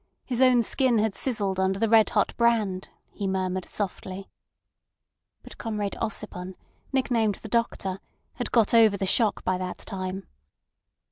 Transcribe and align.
His 0.25 0.41
own 0.41 0.63
skin 0.63 0.97
had 0.97 1.13
sizzled 1.13 1.59
under 1.59 1.77
the 1.77 1.87
red 1.87 2.09
hot 2.09 2.35
brand, 2.35 2.89
he 3.11 3.27
murmured 3.27 3.67
softly. 3.69 4.31
But 5.43 5.59
Comrade 5.59 5.95
Ossipon, 6.01 6.55
nicknamed 6.91 7.35
the 7.35 7.47
Doctor, 7.47 7.99
had 8.33 8.51
got 8.51 8.73
over 8.73 8.97
the 8.97 9.05
shock 9.05 9.43
by 9.43 9.59
that 9.59 9.77
time. 9.77 10.25